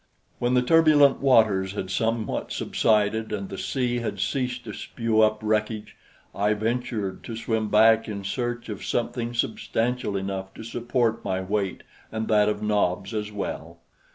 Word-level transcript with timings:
When 0.39 0.55
the 0.55 0.63
turbulent 0.63 1.19
waters 1.19 1.73
had 1.73 1.91
somewhat 1.91 2.51
subsided 2.51 3.31
and 3.31 3.49
the 3.49 3.57
sea 3.59 3.99
had 3.99 4.19
ceased 4.19 4.63
to 4.63 4.73
spew 4.73 5.21
up 5.21 5.37
wreckage, 5.43 5.95
I 6.33 6.55
ventured 6.55 7.23
to 7.25 7.35
swim 7.35 7.69
back 7.69 8.07
in 8.07 8.23
search 8.23 8.67
of 8.67 8.83
something 8.83 9.35
substantial 9.35 10.17
enough 10.17 10.55
to 10.55 10.63
support 10.63 11.23
my 11.23 11.39
weight 11.39 11.83
and 12.11 12.27
that 12.29 12.49
of 12.49 12.63
Nobs 12.63 13.13
as 13.13 13.31
well. 13.31 13.77